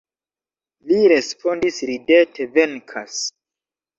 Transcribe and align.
Li 0.91 1.01
respondis 1.11 1.77
ridete, 1.91 2.47
venkas. 2.57 3.21